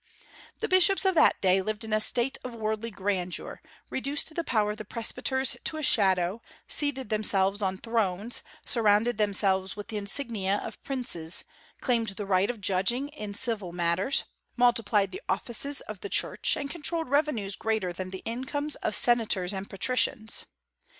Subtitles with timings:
[0.61, 3.61] The bishops of that day lived in a state of worldly grandeur,
[3.91, 9.89] reduced the power of presbyters to a shadow, seated themselves on thrones, surrounded themselves with
[9.89, 11.43] the insignia of princes,
[11.81, 14.23] claimed the right of judging in civil matters,
[14.57, 19.53] multiplied the offices of the Church, and controlled revenues greater than the incomes of senators
[19.53, 20.45] and patricians.